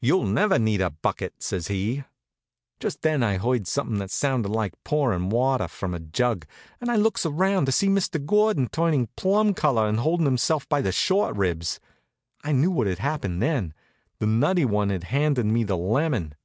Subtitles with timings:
[0.00, 2.04] "You'll never need a bucket," says he.
[2.78, 6.46] Just then I heard something that sounded like pouring water from a jug,
[6.80, 8.24] and I looks around, to see Mr.
[8.24, 11.78] Gordon turnin' plum color and holdin' himself by the short ribs.
[12.42, 13.74] I knew what had happened then.
[14.18, 16.36] The nutty one had handed me the lemon.